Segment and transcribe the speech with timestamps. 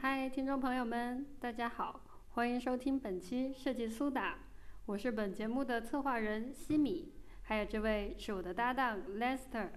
[0.00, 4.38] 嗨，听众朋友们，大家好，欢迎收听本期设计苏打，
[4.86, 7.12] 我是本节目的策划人西米，
[7.42, 9.70] 还有这位是我的搭档 Lester。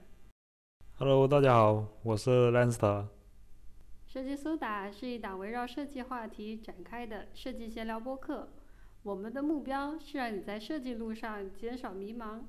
[1.00, 3.08] Hello，大家好，我是 Lanster。
[4.06, 8.54] 设计苏打是一档围绕设计话题展开的设计闲聊播客。
[9.02, 12.42] 我们的目标是让你在设计路上减少迷茫。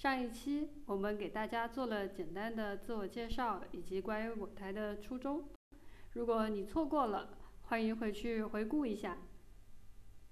[0.00, 5.42] 上一期我们给大家做了简单的自我介绍以及关于我台的初衷。
[6.12, 9.18] 如果你错过了，欢迎回去回顾一下。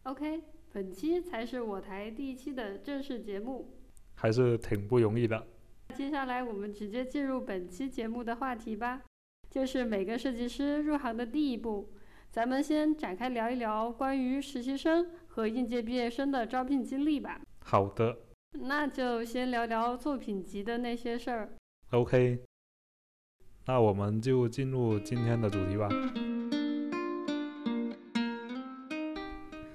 [0.05, 3.75] OK，本期才是我台第一期的正式节目。
[4.15, 5.45] 还是挺不容易的。
[5.97, 9.03] 接下来我们直接进入本期节目的话题吧，
[9.51, 11.93] 就是每个设计师入行的第一步。
[12.31, 17.41] 咱们先展开聊一聊关于实习生和应届毕业生的招聘经历吧。
[17.65, 18.17] 好的
[18.53, 21.51] 那就先聊聊作品集的那些事儿。
[21.91, 22.43] ，OK。
[23.67, 25.89] 那我们就进入今天的主题吧。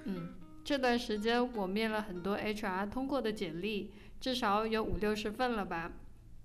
[0.04, 5.92] 嗯，这段时间我面了很多 HR 通过的简历，至少有五六十份了吧。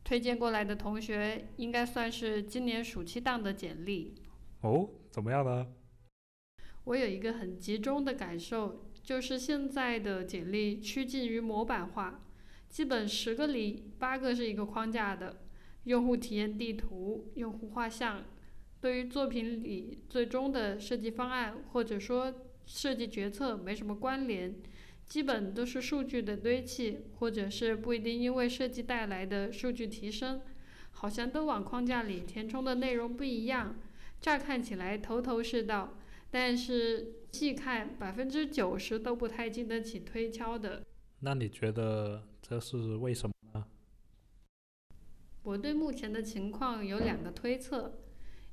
[0.04, 4.16] 推荐过来的同学应该算是今年暑期档的简历。
[4.62, 5.68] 哦，怎么样呢？
[6.86, 12.26] 我有一个很集中的感受，就是现在的简历趋近于模板化，
[12.68, 15.38] 基本十个里八个是一个框架的，
[15.86, 18.26] 用户体验地图、用户画像，
[18.82, 22.34] 对于作品里最终的设计方案或者说
[22.66, 24.54] 设计决策没什么关联，
[25.06, 30.42] 基本都是数据的堆砌，或者是不一定因为设计带来的数据提升，
[30.92, 33.78] 好像都往框架里填充的内容不一样，
[34.20, 35.98] 乍看起来头头是道。
[36.30, 40.84] 但是细看，百分之九十都不太经得起推敲的。
[41.20, 43.64] 那你觉得这是为什么呢？
[45.44, 48.00] 我对目前的情况有两个推测，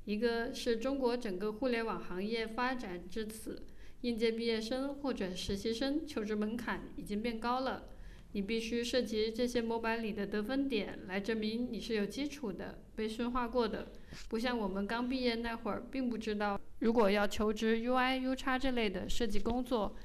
[0.03, 3.65] 一个是中国整个互联网行业发展至此，
[4.01, 7.89] 应届毕业生或者实习生求职门槛已经变高了，
[8.33, 13.91] 你必须涉及这些模板里的得分点来证明你是有基础的，被驯化过的，
[14.29, 19.95] 不像我们刚毕业那会儿，并不知道如果要求职 UI、UX 这类的设计工作，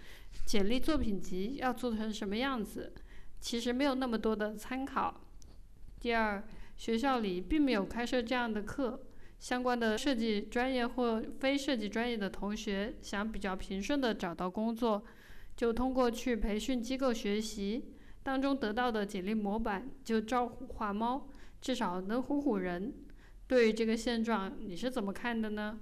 [0.46, 2.94] 简历作品集要做成什么样子，
[3.38, 5.20] 其实没有那么多的参考。
[6.00, 6.42] 第二，
[6.78, 8.98] 学校里并没有开设这样的课，
[9.38, 15.04] 相关的设计专业或非设计专业的同学想比较平顺的找到工作，
[15.54, 17.92] 就通过去培训机构学习，
[18.22, 21.28] 当中得到的简历模板就照虎画猫，
[21.60, 22.94] 至少能唬唬人。
[23.46, 25.78] 对于这个现状，你是怎么看的呢？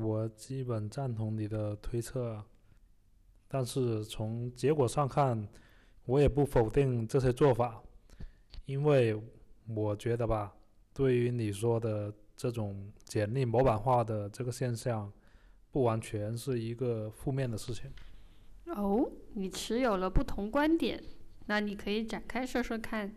[0.00, 2.40] 我基本赞同你的推测，
[3.48, 5.48] 但是从结果上看，
[6.04, 7.82] 我也不否定这些做法，
[8.64, 9.20] 因为
[9.66, 10.54] 我觉得吧，
[10.94, 15.12] 对于你说的这种简历模板化的这个现象，
[15.72, 17.90] 不完全是一个负面的事情。
[18.66, 21.02] 哦，你持有了不同观点，
[21.46, 23.16] 那你可以展开说说看。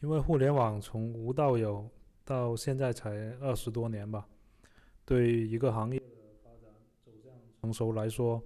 [0.00, 1.90] 因为互联网从无到有
[2.24, 3.10] 到现在才
[3.40, 4.28] 二十多年吧，
[5.12, 6.06] 对一个行业的
[6.42, 6.72] 发展
[7.04, 7.30] 走向
[7.60, 8.42] 成熟来说，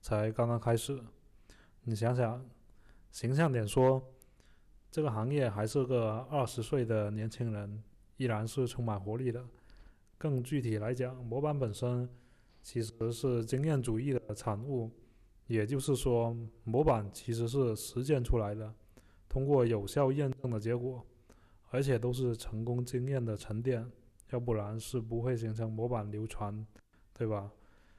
[0.00, 0.96] 才刚刚开始。
[1.82, 2.40] 你想想，
[3.10, 4.00] 形象点说，
[4.92, 7.82] 这个行业还是个二十岁的年轻人，
[8.16, 9.44] 依然是充满活力的。
[10.16, 12.08] 更具体来讲，模板本身
[12.62, 14.88] 其实是经验主义的产物，
[15.48, 18.72] 也就是说，模板其实是实践出来的。
[19.28, 21.04] 通过有效验证的结果，
[21.70, 23.84] 而且都是成功经验的沉淀，
[24.30, 26.66] 要不然是不会形成模板流传，
[27.12, 27.50] 对吧？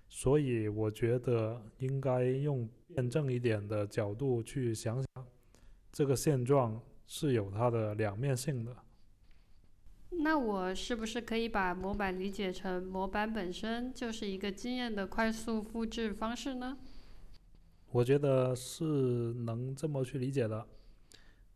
[0.07, 5.25] 所以我觉得应该用辩证一点的角度去想想，
[5.91, 8.75] 这个现状是有它的两面性的。
[10.11, 16.77] 那我是不是可以把模板理解成模板本身就是一个经验的快速复制方式呢？
[17.91, 18.83] 我觉得是
[19.33, 20.65] 能这么去理解的。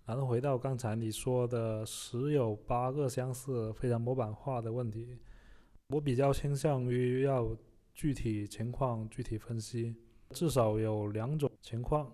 [0.09, 5.15] 然后回到刚才你说的十有八个相似、非常模板化的问题，
[5.89, 7.55] 我比较倾向于要
[7.93, 9.95] 具体情况具体分析。
[10.31, 12.11] 至少有两种情况。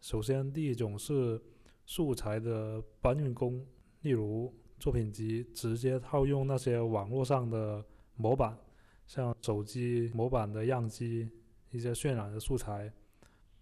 [0.00, 1.40] 首先，第一种是
[1.86, 3.64] 素材的搬运工，
[4.00, 7.84] 例如作品集直接套用那些网络上的
[8.16, 8.58] 模板，
[9.06, 11.30] 像手机模板的样机、
[11.70, 12.92] 一些渲染的素材，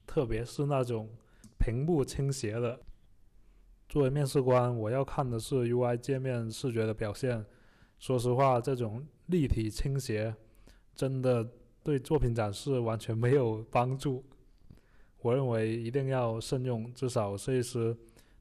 [0.07, 1.11] 特别是那种
[1.59, 2.81] 屏幕倾斜的。
[3.91, 7.45] 作为面试官，我要看的是 UI 界面视觉的表现。
[7.99, 10.33] 说实话，这种立体倾斜
[10.95, 11.45] 真的
[11.83, 14.25] 对作品展示完全没有帮助。
[15.23, 17.97] 我认为一定要慎用，至少设计师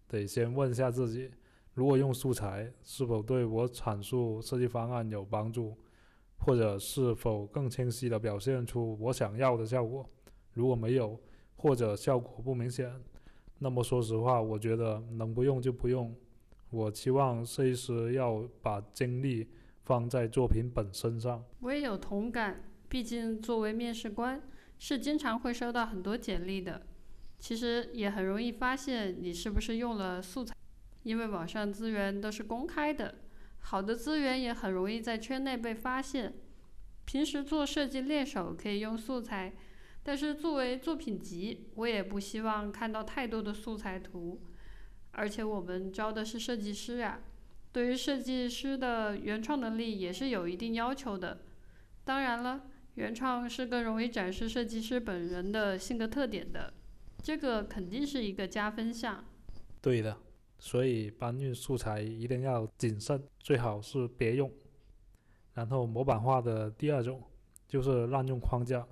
[0.07, 1.31] 得先问一下自己，
[1.73, 5.75] 如果用素材是否对我阐述设计方案有帮助，
[6.37, 10.07] 或者是否更清晰地表现出我想要的效果。
[10.53, 11.19] 如果没有，
[11.55, 12.93] 或者效果不明显，
[13.59, 16.15] 那么说实话，我觉得能不用就不用。
[16.69, 19.47] 我期望设计师要把精力
[19.83, 21.43] 放在作品本身上。
[21.61, 24.41] 我也有同感，毕竟作为面试官，
[24.77, 26.83] 是经常会收到很多简历的。
[27.37, 30.53] 其实也很容易发现你是不是用了素材，
[31.03, 33.15] 因为网上资源都是公开的，
[33.59, 36.33] 好的资源也很容易在圈内被发现。
[37.05, 39.53] 平时做设计练手可以用素材。
[40.09, 44.41] 但是作为作品集，我也不希望看到太多的素材图，
[45.11, 47.21] 而且我们招的是设计师呀，
[47.71, 51.41] 对于设计师的原创能力也是有一定要求的。
[52.03, 52.63] 当然了，
[52.95, 56.73] 原创是更容易展示设计师本人的性格特点的，
[57.21, 59.23] 这个肯定是一个加分项。
[59.79, 60.17] 对的，
[60.57, 64.51] 所以搬运素材一定要谨慎，最好是别用。
[65.53, 67.21] 然后模板化的第二种
[67.67, 68.83] 就是滥用框架。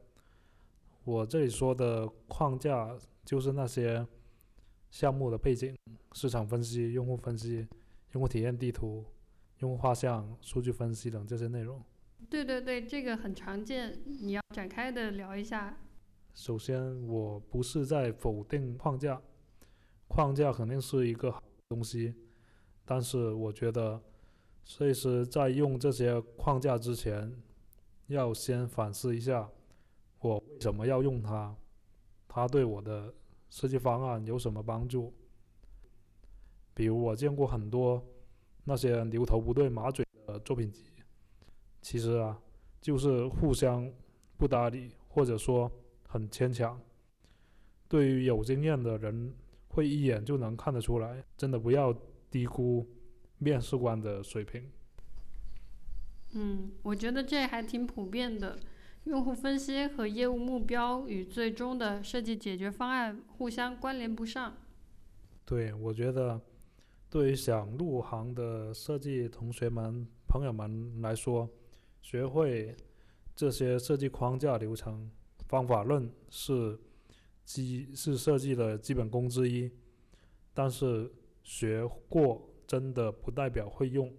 [1.08, 2.94] 我这里说的框架
[3.24, 4.06] 就是那些
[4.92, 5.74] 项目的背景、
[6.12, 7.66] 市场分析、用户分析、
[8.12, 9.06] 用户体验地图、
[9.60, 11.82] 用户画像、数据分析等这些内容。
[12.30, 15.78] 对对对，这个很常见，你要展开的聊一下。
[16.34, 19.22] 首先，我不是在否定框架，
[20.10, 22.14] 框架肯定是一个好东西，
[22.84, 24.02] 但是我觉得
[24.66, 27.34] 设计师在用这些框架之前，
[28.08, 29.50] 要先反思一下。
[30.28, 31.56] 我为什么要用它？
[32.28, 33.14] 它对我的
[33.50, 35.14] 设计方案有什么帮助？
[36.74, 38.06] 比如我见过很多
[38.66, 40.84] 那些牛头不对马嘴的作品集，
[41.82, 42.40] 其实啊，
[42.82, 43.92] 就是互相
[44.38, 45.72] 不搭理，或者说
[46.08, 46.80] 很牵强。
[47.88, 49.34] 对于有经验的人，
[49.70, 51.24] 会一眼就能看得出来。
[51.38, 51.96] 真的不要
[52.30, 52.86] 低估
[53.38, 54.70] 面试官的水平。
[56.34, 58.60] 嗯，我觉得这还挺普遍的。
[59.08, 64.54] 用户分析和业务目标与最终的设计解决方案互相关联不上。
[65.46, 66.42] 对，我觉得
[67.10, 71.50] 对于想入行的设计同学们、朋友们来说，
[72.02, 72.76] 学会
[73.34, 75.10] 这些设计框架、流程、
[75.48, 76.78] 方法论是
[77.46, 79.72] 基是设计的基本功之一。
[80.54, 81.10] 但是
[81.44, 84.14] 学过真的不代表会用，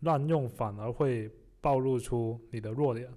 [0.00, 3.08] 滥用反而会暴露出你的弱点。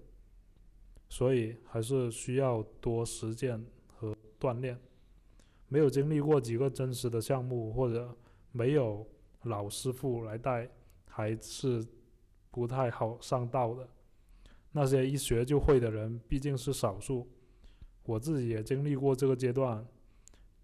[1.11, 4.79] 所以还是需要多实践和锻炼。
[5.67, 8.15] 没有经历过几个真实的项目，或者
[8.53, 9.05] 没有
[9.43, 10.69] 老师傅来带，
[11.05, 11.85] 还是
[12.49, 13.85] 不太好上道的。
[14.71, 17.27] 那些一学就会的人毕竟是少数，
[18.03, 19.85] 我自己也经历过这个阶段。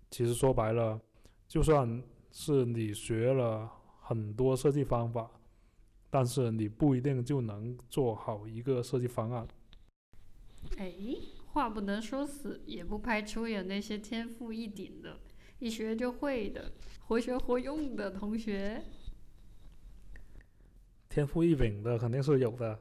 [0.09, 0.97] 其实说白了，
[1.45, 2.01] 就算
[2.31, 3.69] 是你学了
[3.99, 5.29] 很多设计方法，
[6.09, 9.45] 但是你不一定就能做好一个设计方案。
[10.77, 10.93] 哎，
[11.53, 15.19] 话不能说死，也不排除有那些天赋异禀的，
[15.59, 16.73] 一学就会的，
[17.07, 18.83] 活学活用的同学。
[21.09, 22.79] 天赋异禀的肯定是有的，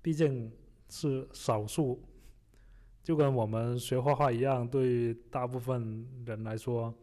[0.00, 0.52] 毕竟
[0.88, 2.02] 是少数。
[3.02, 6.94] 就跟我们学画画一样，对大部分人来说，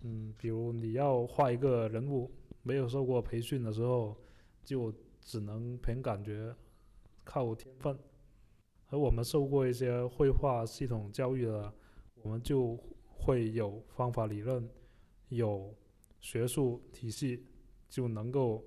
[0.00, 2.30] 嗯，比如你要画一个人物，
[2.62, 4.14] 没有受过培训的时候，
[4.64, 6.54] 就只能凭感觉，
[7.24, 7.96] 靠天分。
[8.92, 11.72] 而我们受过一些绘画系统教育的，
[12.16, 12.76] 我们就
[13.08, 14.68] 会有方法理论，
[15.30, 15.74] 有
[16.20, 17.46] 学术体系，
[17.88, 18.62] 就能够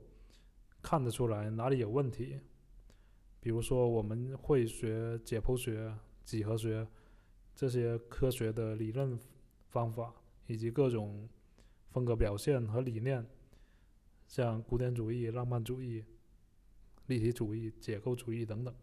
[0.82, 2.40] 看得出来哪里有问题。
[3.40, 6.88] 比如说，我们会学解剖学、几何学
[7.54, 9.20] 这些科学的理论
[9.68, 10.12] 方法，
[10.48, 11.30] 以及各种
[11.92, 13.24] 风格表现和理念，
[14.26, 16.04] 像古典主义、浪漫主义、
[17.06, 18.74] 立体主义、解构主义等等。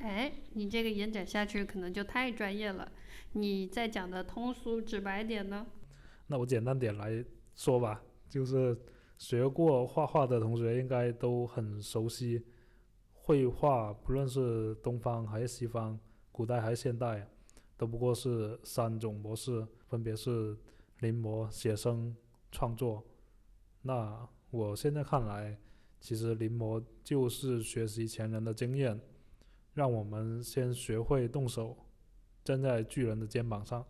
[0.00, 2.90] 哎，你这个延展下去可能就太专业了，
[3.32, 5.66] 你再讲的通俗直白点呢？
[6.26, 8.76] 那我简单点来说吧，就是
[9.18, 12.44] 学过画画的同学应该都很熟悉，
[13.12, 15.98] 绘画不论是东方还是西方，
[16.32, 17.28] 古代还是现代，
[17.76, 20.56] 都不过是三种模式，分别是
[21.00, 22.16] 临摹、写生、
[22.50, 23.04] 创作。
[23.82, 25.58] 那我现在看来，
[26.00, 29.00] 其实临摹就是学习前人的经验。
[29.74, 31.76] 让我们先学会动手，
[32.44, 33.84] 站在巨人的肩膀上。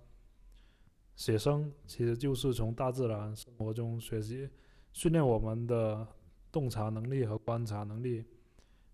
[1.15, 4.49] 写生其实就是从大自然生活中学习，
[4.93, 6.07] 训练我们的
[6.51, 8.25] 洞察能力和观察能力，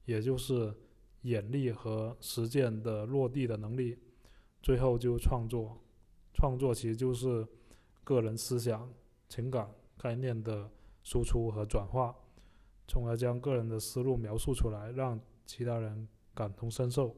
[0.05, 0.75] 也就是
[1.23, 3.97] 眼力和实践的落地的能力。
[4.61, 5.81] 最后就创作，
[6.35, 7.47] 创作其实就是
[8.03, 8.93] 个人思想、
[9.29, 10.69] 情感、概念的
[11.05, 12.15] 输出和转化，
[12.89, 17.17] 从而将个人的思路描述出来，让其他人感同身受，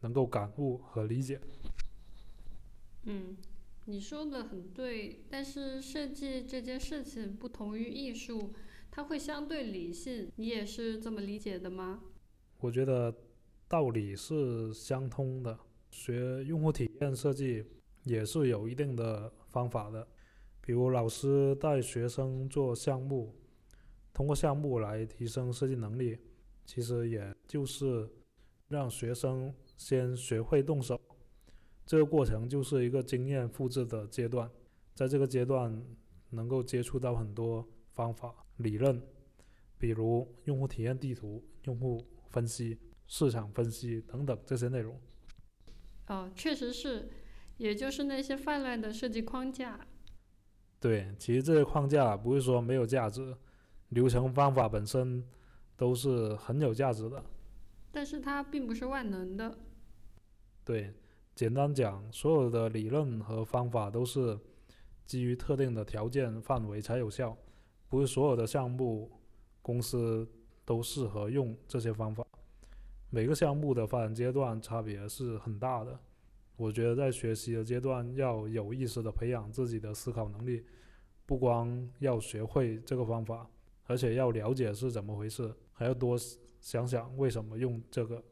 [0.00, 1.38] 能够感悟和理解。
[3.04, 3.36] 嗯，
[3.84, 8.54] 你说的很对，但是设计这件事情不同于艺术，
[8.90, 12.02] 它会相对理性，你也是这么理解的吗？
[12.60, 13.14] 我觉得
[13.68, 15.58] 道理是相通的，
[15.90, 17.62] 学用户体验设计
[18.04, 20.08] 也是有一定的方法的，
[20.62, 23.34] 比如老师带学生做项目，
[24.14, 26.18] 通过项目来提升设计能力，
[26.64, 28.08] 其实也就是
[28.68, 31.00] 让学生先学会动手。
[31.84, 34.50] 这个过程就是一个经验复制的阶段，
[34.94, 35.84] 在这个阶段
[36.30, 39.00] 能够接触到很多方法、理论，
[39.78, 45.00] 比如用户体验地图、用户分析、市场分析等等这些内容。
[46.08, 47.08] 哦，确实是，
[47.56, 49.86] 也就是那些泛滥的设计框架。
[50.80, 53.36] 对，其实这些框架不是说没有价值，
[53.90, 55.24] 流程方法本身
[55.76, 57.24] 都是很有价值的。
[57.96, 59.56] 但是它并不是万能的。
[60.62, 60.92] 对。
[61.34, 64.38] 简单讲，所有的理论和方法都是
[65.06, 67.34] 基于特定的条件范围才有效，
[67.88, 69.10] 不是所有的项目
[69.62, 70.28] 公司
[70.64, 72.26] 都适合用这些方法。
[73.08, 75.98] 每个项目的发展阶段差别是很大的。
[76.56, 80.64] 我觉得在学习的阶段要有意识的培养自己的思考能力，
[81.24, 83.46] 不光要学会这个方法，
[83.86, 86.16] 而且要了解是怎么回事，还要多
[86.66, 88.24] 想想为什么用这个。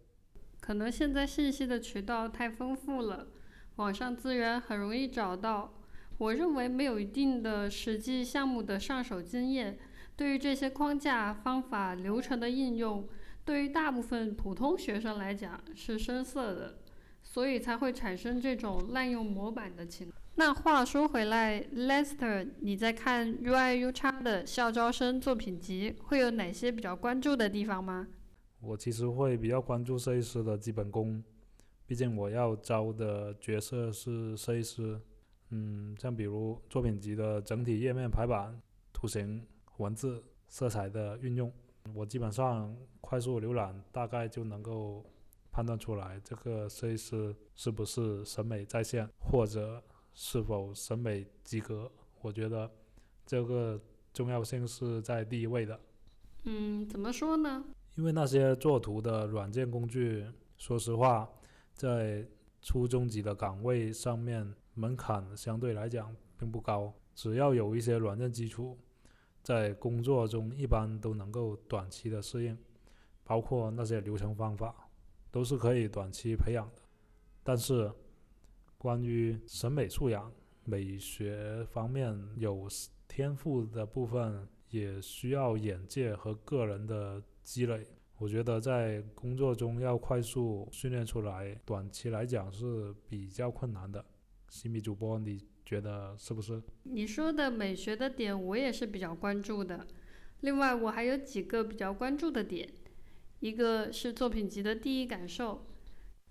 [0.61, 3.29] 可能现在信息的渠道太丰富了，
[3.77, 5.73] 网上资源很容易找到。
[6.19, 9.79] 我认为没有一定的实际项目的上手经验，
[10.17, 13.09] 对于这些框架、方法、流程的应用，
[13.45, 16.79] 对于大部分普通学生来讲是生涩的，
[17.23, 20.13] 所以才会产生这种滥用模板的情。
[20.35, 28.09] 那话说回来，Lester，你在看 UIUX 的校招生作品集，会有哪些比较关注的地方吗？
[28.65, 31.23] 我其实会比较关注设计师的基本功，
[31.87, 35.01] 毕竟我要招的角色是设计师。
[35.51, 38.61] 嗯，像比如作品集的整体页面排版、
[38.93, 41.53] 图形、文字、色彩的运用，
[41.95, 45.05] 我基本上快速浏览大概就能够
[45.53, 49.81] 判断出来这个设计师是不是审美在线，或者
[50.15, 51.91] 是否审美及格。
[52.23, 52.69] 我觉得
[53.27, 53.81] 这个
[54.13, 55.79] 重要性是在第一位的。
[56.45, 57.65] 嗯，怎么说呢？
[57.97, 61.31] 因为那些作图的软件工具，说实话，
[61.75, 62.27] 在
[62.61, 68.77] 初中级的岗位上面门槛相对来讲并不高，只要有一些软件基础，
[69.43, 72.59] 在工作中一般都能够短期的适应，
[73.23, 74.89] 包括那些流程方法，
[75.31, 76.83] 都是可以短期培养的。
[77.45, 77.93] 但是，
[78.77, 80.33] 关于审美素养、
[80.65, 82.67] 美学方面有
[83.07, 87.23] 天赋的部分，也需要眼界和个人的。
[87.45, 94.03] 积累，我觉得在工作中要快速训练出来，短期来讲是比较困难的。
[94.49, 96.63] 新米主播，你觉得是不是？
[96.85, 99.87] 你说的美学的点，我也是比较关注的。
[100.41, 102.67] 另外，我还有几个比较关注的点，
[103.41, 105.67] 一个是作品集的第一感受，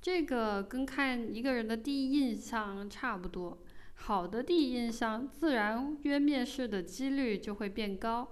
[0.01, 3.62] 这个跟看一个人的第一印象差不多。
[3.95, 8.27] 好的第一印象，自然约面试的几率就会变高。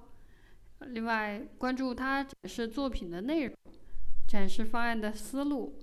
[0.79, 3.55] 另外，关注他展示作品的内容、
[4.27, 5.77] 展示方案的思路。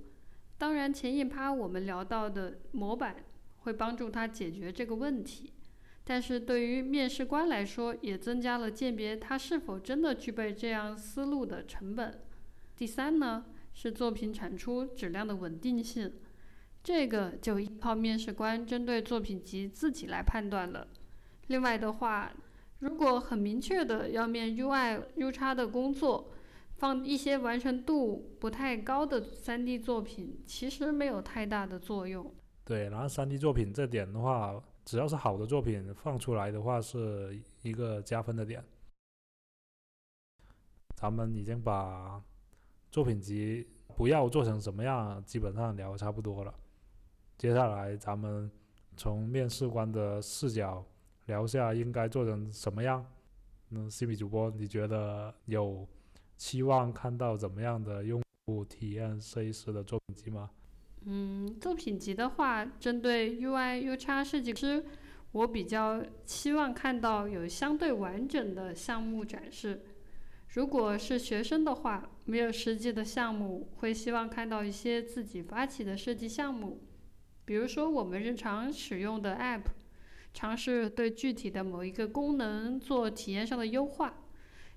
[0.58, 3.16] 当然，前一趴我们聊到的模板
[3.58, 5.52] 会帮助他解决这个问题，
[6.04, 12.20] 但是对于面试官来说，也增加了鉴别他是否真的具备这样思路的成本。
[12.76, 16.12] 第三呢，是作品产出质量的稳定性，
[16.82, 20.88] 这个就依靠面试官针对作品集自己来判断了。
[21.48, 22.32] 另外的话。
[22.80, 26.30] 如果很明确的要面 UI、U 叉的工作，
[26.76, 32.32] 放一些完成度不太高的 3D 作品，其实没有太大的作用。
[32.64, 38.64] 对，然后 3D 作品这点的话，只要是好的作品放出来的话，是一个加分的点。
[40.94, 42.22] 咱们已经把
[42.92, 43.66] 作品集
[43.96, 46.54] 不要做成什么样，基本上聊差不多了。
[47.38, 48.50] 接下来咱们
[48.96, 50.84] 从面试官的视角。
[51.26, 53.04] 聊下应该做成什么样？
[53.70, 55.86] 嗯，西米主播，你觉得有
[56.38, 60.48] 期望看到怎么样的用户体验设计师的作品集吗？
[61.04, 64.82] 嗯，作品集的话，针对 UI、UX 设计师，
[65.32, 69.84] 我比较期望看到有相对完整的项目展示。
[70.54, 76.80] 如果是学生的话，没有实际的项目，会希望看到一些自己发起的设计项目。
[77.48, 79.62] 比如说我们日常使用的 App，
[80.34, 84.22] 尝试对具体的某一个功能做体验上的优化。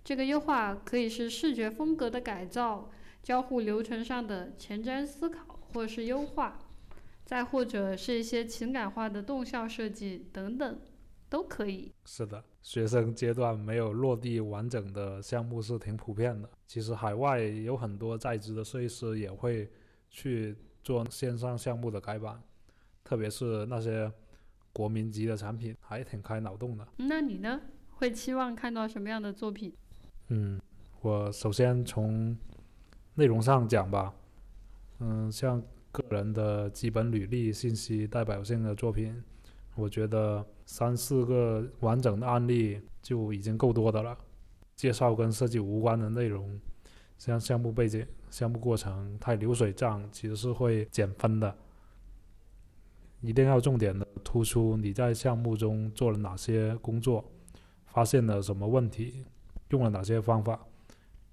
[0.06, 2.90] 这个优化可以是视觉风格的改造、
[3.22, 6.62] 交互流程上的前瞻思考或是优化，
[7.26, 10.80] 再或者是一些情感化的动效设计等等，
[11.28, 11.92] 都可以。
[12.06, 16.50] 是的，学生阶段没有落地完整的项目是挺普遍的。
[16.68, 19.70] 其实海外有很多在职的设计师也会
[20.10, 22.42] 去做线上项目的改版，
[23.12, 24.10] 特别是那些
[24.72, 26.88] 国民级的产品，还挺开脑洞的。
[26.96, 27.60] 那你呢？
[27.90, 29.74] 会期望看到什么样的作品？
[30.30, 30.58] 嗯，
[31.02, 32.34] 我首先从
[33.16, 34.16] 内容上讲吧，
[35.00, 39.22] 嗯，像个人的基本履历信息、代表性的作品，
[39.76, 44.18] 我觉得三四个完整的案例就已经够多的了。
[44.78, 46.58] 介绍跟设计无关的内容，
[47.18, 51.54] 像项目背景、项目过程太流水账，其实是会减分的。
[53.22, 57.24] 一定要重点的突出你在项目中做了哪些工作，
[57.86, 59.24] 发现了什么问题。
[59.70, 60.68] 用了哪些方法，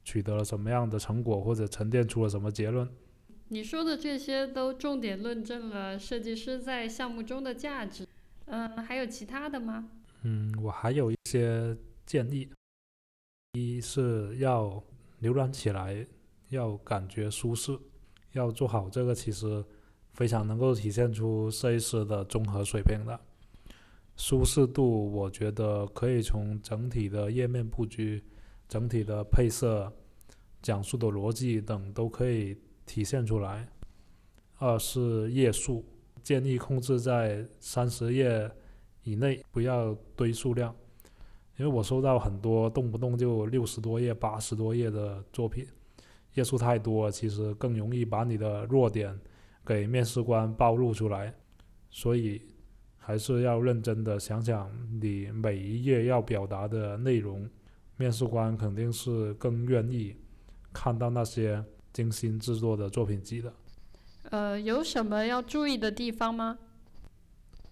[0.04, 2.88] 取得了什么样的成果，或者沉淀出了什么结论？
[3.48, 8.06] 你说的这些都重点论证了设计师在项目中的价值。
[8.44, 9.88] 嗯，还有其他的吗？
[10.22, 11.76] 嗯，我还有一些
[12.06, 12.48] 建议。
[13.54, 14.80] 一是要
[15.22, 16.06] 浏览起来
[16.50, 17.76] 要感觉舒适，
[18.32, 19.64] 要做好这个，其实
[20.18, 23.20] 非常能够体现出设计师的综合水平的。
[24.16, 28.20] 舒适度，我觉得可以从整体的页面布局、
[28.68, 29.92] 整体的配色、
[30.60, 33.68] 讲述的逻辑等都可以体现出来。
[34.58, 35.84] 二是页数，
[36.20, 38.50] 建议控制在三十页
[39.04, 40.74] 以内，不要堆数量。
[41.58, 45.64] 因为我收到很多动不动就六十多页、八十多页的作品，
[46.34, 49.16] 页数太多，其实更容易把你的弱点
[49.68, 51.34] 给面试官暴露出来，
[51.90, 52.40] 所以。
[53.00, 54.70] 还是要认真的想想
[55.00, 57.48] 你每一页要表达的内容，
[57.96, 60.14] 面试官肯定是更愿意
[60.74, 63.50] 看到那些精心制作的作品集的。
[64.24, 66.58] 呃，有什么要注意的地方吗？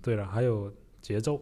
[0.01, 1.39] 对了，还有节奏，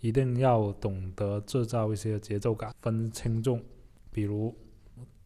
[0.00, 3.62] 一定要懂得制造一些节奏感，分轻重，
[4.10, 4.52] 比如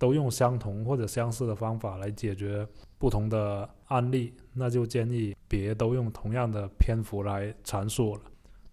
[0.03, 2.67] 都用相同或者相似的方法来解决
[2.99, 5.33] 不同的案例，那就建议。
[5.47, 8.23] 别都用同样的篇幅来阐述了，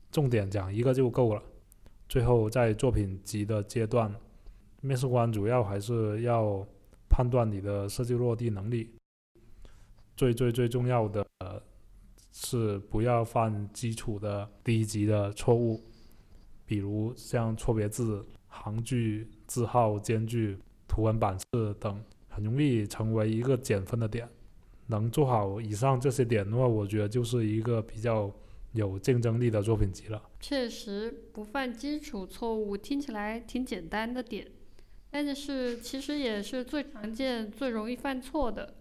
[0.10, 1.44] 重点讲一个就够了。
[2.08, 4.12] 最后在作品集的阶段，
[4.82, 6.66] 面试官主要还是要
[7.10, 8.90] 判断你的设计落地能力。
[10.18, 11.24] 最最最重要的
[12.32, 15.80] 是不要犯基础的低级的错误，
[16.66, 20.58] 比如像错别字、行距、字号间距、
[20.90, 24.28] 图文版式等，很容易成为一个减分的点。
[24.88, 28.30] 能做好以上这些点的话，我觉得就是一个比较
[28.74, 30.22] 有竞争力的作品集了。
[30.40, 34.48] 确实，不犯基础错误听起来挺简单的点，
[35.12, 38.74] 但是其实也是最常见、最容易犯错的。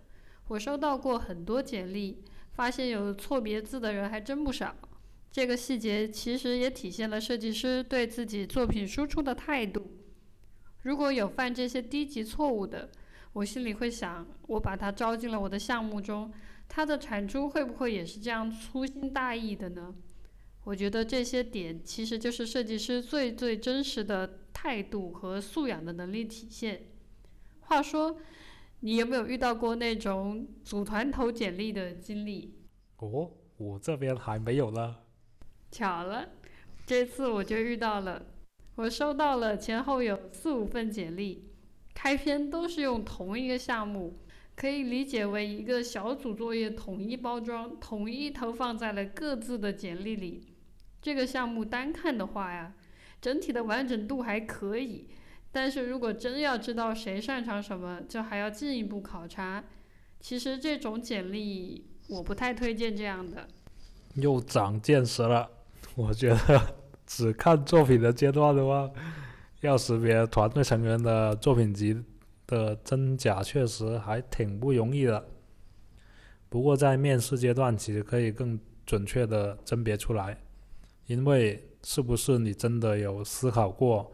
[0.49, 4.75] 我收到过很多简历，发现有错别字的人还真不少。
[5.31, 9.90] 这个细节其实也体现了设计师对自己作品输出的态度。
[10.82, 12.90] 如果有犯这些低级错误的，
[13.32, 16.32] 我心里会想，我把他招进了我的项目中，
[16.68, 19.94] 他的产出会不会也是这样粗心大意的呢？
[20.64, 26.82] 我觉得这些点其实就是设计师最最真实的态度和素养的能力体现。
[27.60, 28.18] 话说，
[28.80, 32.54] 你有没有遇到过那种组团投简历的经历？
[32.98, 34.96] 哦，我这边还没有呢。
[35.70, 36.28] 巧了，
[36.86, 38.26] 这次我就遇到了，
[38.78, 41.50] 我收到了前后有四五份简历。
[41.92, 44.20] 开篇都是用同一个项目，
[44.54, 50.46] 可以理解为一个小组作业统一包装、统一投放在了各自的简历里。
[51.02, 52.72] 这个项目单看的话呀，
[53.20, 55.08] 整体的完整度还可以，
[55.50, 59.64] 但是如果真要知道谁擅长什么，就还要进一步考察。
[60.20, 63.48] 其实这种简历我不太推荐这样的。
[64.14, 65.50] 又长见识了，
[65.96, 66.77] 我觉得
[67.09, 68.88] 只看作品的阶段的话。
[69.62, 72.01] 要识别团队成员的作品集
[72.47, 75.29] 的真假，确实还挺不容易的。
[76.49, 80.40] 不过在面试阶段，其实可以更准确的甄别出来，
[81.07, 84.12] 因为是不是你真的有思考过、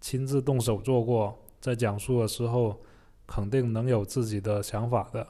[0.00, 2.80] 亲自动手做过，在讲述的时候
[3.26, 5.26] 肯定能有自己的想法的。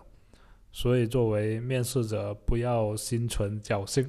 [0.70, 4.08] 所以作为面试者，不要心存侥幸。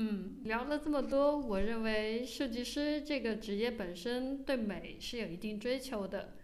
[0.00, 6.36] 嗯，聊了这么多，我认为设计师这个职业本身对美是有一定追求的，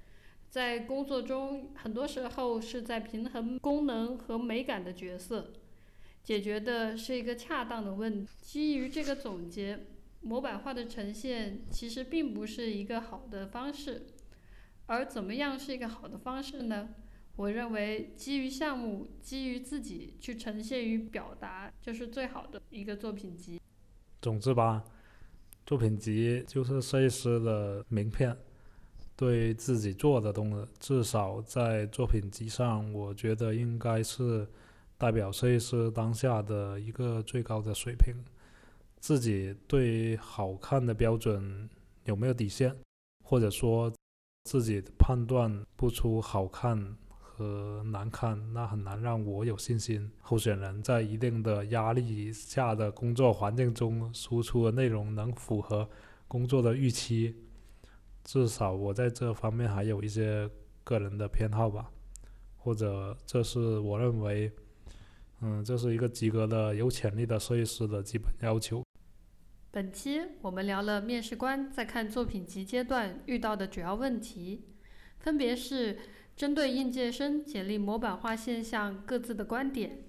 [0.51, 5.53] 在工作中很多时候是在平衡功能和美感的角色。
[6.25, 8.33] 解决的是一个恰当的问题。
[8.43, 9.87] 基于这个总结，
[10.23, 14.09] 模板化的呈现其实并不是一个好的方式。
[14.87, 16.88] 而怎么样是一个好的方式呢？
[17.37, 23.61] 我认为基于项目，基于自己去呈现与表达，就是最好的一个作品集。
[24.23, 24.85] 总之吧，
[25.66, 28.37] 作品集就是设计师的名片。
[29.16, 34.44] 对自己做的东西，至少在作品集上，我觉得应该是
[34.99, 38.12] 代表设计师当下的一个最高的水平。
[38.99, 41.70] 自己对好看的标准
[42.07, 42.75] 有没有底线，
[43.23, 43.92] 或者说
[44.44, 46.97] 自己判断不出好看
[47.37, 50.09] 和难看，那很难让我有信心。
[50.20, 55.88] 候选人在一定的压力下的工作环境中输出的内容能符合
[56.29, 57.35] 工作的预期。
[58.23, 60.49] 至少我在这方面还有一些
[60.85, 61.90] 个人的偏好吧，
[62.57, 64.51] 或者这是我认为，
[65.40, 68.83] 嗯，这是一个及格的有潜力的设计师的基本要求。
[69.73, 74.64] 本期我们聊了面试官在看作品集阶段遇到的主要问题，
[75.18, 75.99] 分别是
[76.37, 80.05] 针对应届生简历模板化现象各自的观点，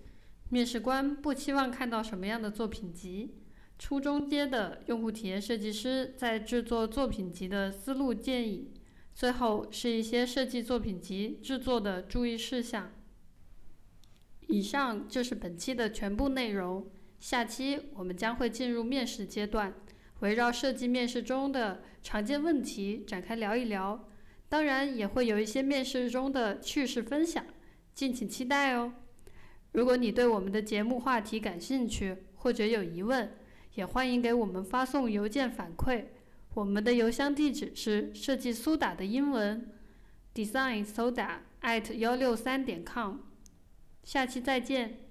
[0.49, 3.35] 面试官不期望看到什么样的作品集。
[3.77, 8.71] 初中阶的用户体验设计师在制作作品集的思路建议，
[9.13, 12.91] 最后是一些设计作品集制作的注意事项。
[14.47, 19.73] 以上就是本期的全部内容，下期我们将会进入面试阶段，
[20.21, 24.07] 围绕设计面试中的常见问题展开聊一聊，
[24.47, 27.45] 当然也会有一些面试中的趣事分享，
[27.93, 28.93] 敬请期待哦。
[29.71, 33.31] 如果你对我们的节目话题感兴趣，或者有疑问，
[33.73, 36.05] 也欢迎给我们发送邮件反馈，
[36.53, 39.69] 我们的邮箱地址是设计苏打的英文
[40.33, 43.17] ，designsoda at 幺六三点 com，
[44.03, 45.04] 下期再见。